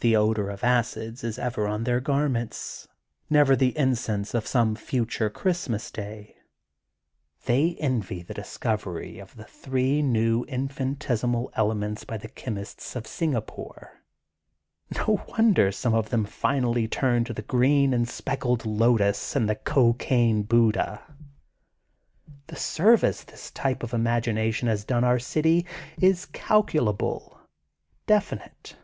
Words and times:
The 0.00 0.14
odor 0.14 0.48
of 0.48 0.62
acids 0.62 1.24
is 1.24 1.40
ever 1.40 1.66
on 1.66 1.82
their 1.82 1.98
garments, 1.98 2.86
never 3.28 3.56
the 3.56 3.76
incense 3.76 4.32
of 4.32 4.46
some 4.46 4.76
future 4.76 5.28
Christmas 5.28 5.90
day. 5.90 6.36
They 7.46 7.74
envy 7.80 8.22
the 8.22 8.32
discovery 8.32 9.18
of 9.18 9.34
the 9.34 9.42
three 9.46 10.00
new 10.02 10.44
infinitesimal 10.46 11.50
elements 11.54 12.04
by 12.04 12.16
the 12.16 12.28
chemists 12.28 12.94
of 12.94 13.08
Singapore. 13.08 14.04
No 14.94 15.24
wonder 15.30 15.72
some 15.72 15.94
of 15.94 16.10
them 16.10 16.24
finally 16.24 16.86
turn 16.86 17.24
to 17.24 17.32
the 17.32 17.42
green 17.42 17.92
and 17.92 18.08
speckled 18.08 18.64
lotus 18.64 19.34
and 19.34 19.48
the 19.50 19.56
cocaine 19.56 20.44
Buddha. 20.44 21.02
^*The 22.44 22.54
service 22.54 23.24
this 23.24 23.50
type 23.50 23.82
of 23.82 23.92
imagination 23.92 24.68
has 24.68 24.84
done 24.84 25.02
our 25.02 25.18
city 25.18 25.66
is 26.00 26.26
calculable, 26.26 27.40
definite. 28.06 28.76